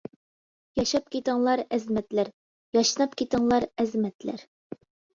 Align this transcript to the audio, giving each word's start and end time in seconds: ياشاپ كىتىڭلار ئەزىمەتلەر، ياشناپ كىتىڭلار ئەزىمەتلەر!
ياشاپ 0.79 1.11
كىتىڭلار 1.17 1.63
ئەزىمەتلەر، 1.77 2.33
ياشناپ 2.81 3.17
كىتىڭلار 3.23 3.71
ئەزىمەتلەر! 3.81 4.51